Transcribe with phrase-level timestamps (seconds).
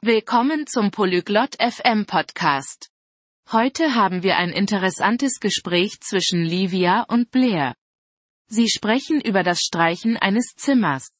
[0.00, 2.88] Willkommen zum Polyglot FM Podcast.
[3.50, 7.74] Heute haben wir ein interessantes Gespräch zwischen Livia und Blair.
[8.46, 11.10] Sie sprechen über das Streichen eines Zimmers.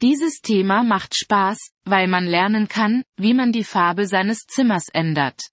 [0.00, 5.50] Dieses Thema macht Spaß, weil man lernen kann, wie man die Farbe seines Zimmers ändert.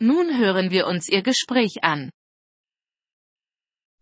[0.00, 2.10] Nun hören wir uns ihr Gespräch an.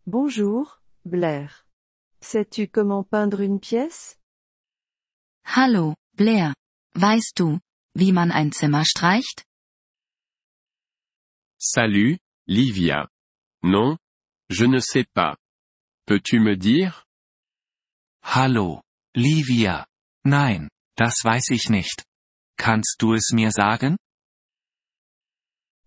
[0.06, 0.66] Bonjour,
[1.04, 1.50] Blair.
[2.22, 4.16] Sais-tu comment peindre une pièce
[5.44, 6.54] Hallo, Blair.
[6.94, 7.58] Weißt du,
[7.98, 9.44] wie man ein Zimmer streicht?
[11.58, 13.08] Salut, Livia.
[13.62, 13.96] Non,
[14.48, 15.36] je ne sais pas.
[16.06, 17.04] Peux-tu me dire
[18.22, 18.82] Hallo,
[19.14, 19.86] Livia.
[20.24, 22.04] Nein, das weiß ich nicht.
[22.58, 23.96] Kannst du es mir sagen?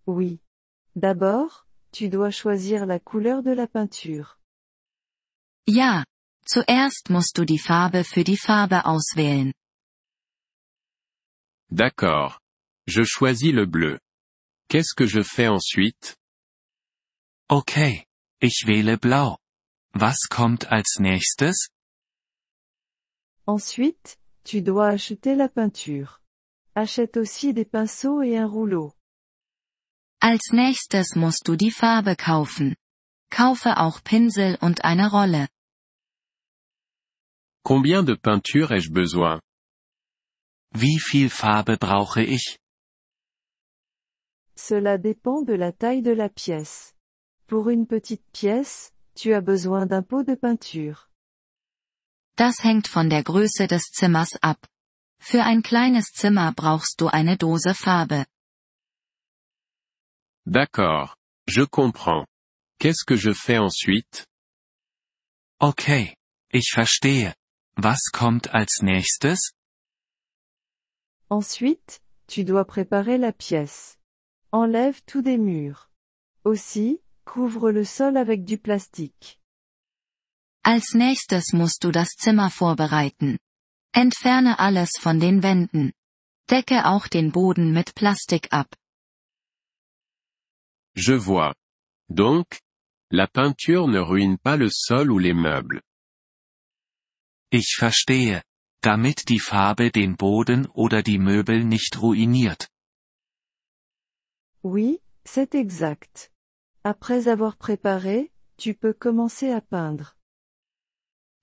[0.06, 0.40] Oui.
[0.96, 4.36] D'abord, tu dois choisir la couleur de la peinture.
[5.68, 6.06] Ja.
[6.46, 9.54] Zuerst musst du die Farbe für die Farbe auswählen.
[11.72, 12.40] D'accord.
[12.88, 14.00] Je choisis le bleu.
[14.70, 16.16] Qu'est-ce que je fais ensuite?
[17.50, 18.06] Okay.
[18.42, 19.38] Ich wähle blau.
[19.94, 21.70] Was kommt als nächstes?
[23.46, 26.20] Ensuite, tu dois acheter la peinture.
[26.76, 28.94] Achète aussi des pinceaux et un rouleau.
[30.22, 32.76] Als nächstes musst du die Farbe kaufen.
[33.32, 35.48] Kaufe auch Pinsel und eine Rolle.
[37.64, 39.42] Combien de peinture ai-je besoin?
[40.74, 42.60] Wie viel Farbe brauche ich?
[44.56, 46.94] Cela dépend de la taille de la pièce.
[47.48, 51.08] Pour une petite pièce, tu as besoin d'un pot de peinture.
[52.38, 54.58] Das hängt von der Größe des Zimmers ab.
[55.20, 58.26] Für ein kleines Zimmer brauchst du eine Dose Farbe.
[60.46, 61.16] D'accord.
[61.48, 62.26] Je comprends.
[62.80, 64.26] Qu'est-ce que je fais ensuite
[65.62, 66.16] Okay.
[66.52, 67.34] Ich verstehe.
[67.76, 69.52] Was kommt als nächstes?
[71.30, 73.98] Ensuite, tu dois préparer la pièce.
[74.52, 75.90] Enlève tout des murs.
[76.44, 79.40] Aussi, couvre le sol avec du plastique.
[80.64, 83.38] Als nächstes musst du das Zimmer vorbereiten.
[83.94, 85.94] Entferne alles von den Wänden.
[86.50, 88.76] Decke auch den Boden mit Plastik ab.
[90.96, 91.54] Je vois.
[92.10, 92.60] Donc,
[93.12, 95.82] la peinture ne ruine pas le sol ou les meubles.
[97.52, 98.42] Ich verstehe.
[98.82, 102.70] Damit die Farbe den Boden oder die Möbel nicht ruiniert.
[104.64, 106.32] Oui, c'est exact.
[106.84, 110.16] Après avoir préparé, tu peux commencer à peindre.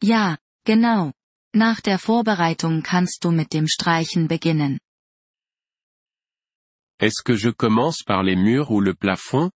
[0.02, 1.12] Ja, genau.
[1.54, 4.78] Nach der Vorbereitung kannst du mit dem Streichen beginnen.
[6.98, 9.50] Est-ce que je commence par les murs ou le plafond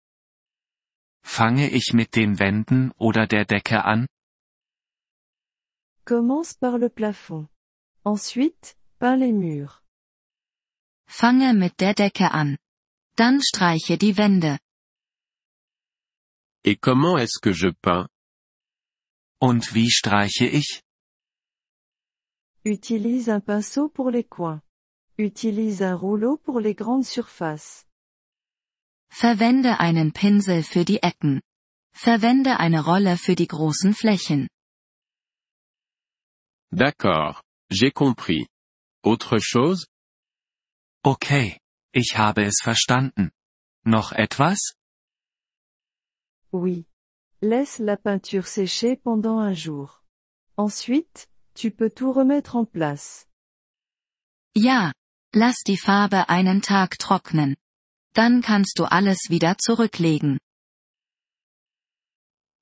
[1.23, 4.07] Fange ich mit den Wänden oder der Decke an?
[6.05, 7.49] Commence par le plafond.
[8.05, 9.83] Ensuite, peins les murs.
[11.07, 12.57] Fange mit der Decke an.
[13.17, 14.59] Dann streiche die Wände.
[16.65, 18.09] Et comment est-ce que je peins
[19.41, 20.83] Und wie streiche ich?
[22.65, 24.63] Utilise un pinceau pour les coins.
[25.19, 27.87] Utilise un rouleau pour les grandes surfaces.
[29.11, 31.41] Verwende einen Pinsel für die Ecken.
[31.93, 34.49] Verwende eine Rolle für die großen Flächen.
[36.73, 37.41] D'accord.
[37.71, 38.47] J'ai compris.
[39.03, 39.87] Autre chose
[41.03, 41.59] Okay.
[41.93, 43.31] Ich habe es verstanden.
[43.85, 44.75] Noch etwas?
[46.53, 46.87] Oui.
[47.41, 50.03] Laisse la peinture sécher pendant un jour.
[50.57, 53.27] Ensuite, tu peux tout remettre en place.
[54.55, 54.93] Ja.
[55.33, 57.57] Lass die Farbe einen Tag trocknen.
[58.15, 60.39] Dann kannst du alles wieder zurücklegen.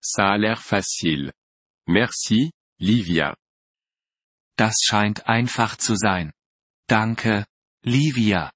[0.00, 1.32] Ça a l'air facile.
[1.86, 3.34] Merci, Livia.
[4.58, 6.32] Das scheint einfach zu sein.
[6.88, 7.46] Danke,
[7.84, 8.50] Livia.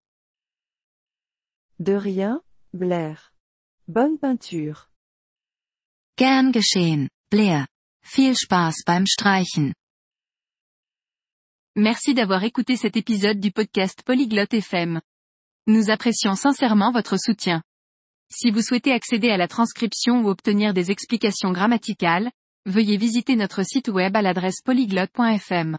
[1.79, 2.41] De rien,
[2.73, 3.19] Blair.
[3.87, 4.89] Bonne peinture.
[6.17, 7.69] Gern geschehen, Blair.
[8.03, 9.75] Viel Spaß beim Streichen.
[11.77, 15.01] Merci d'avoir écouté cet épisode du podcast Polyglotte FM.
[15.69, 17.63] Nous apprécions sincèrement votre soutien.
[18.29, 22.33] Si vous souhaitez accéder à la transcription ou obtenir des explications grammaticales,
[22.67, 25.79] veuillez visiter notre site web à l'adresse polyglotte.fm.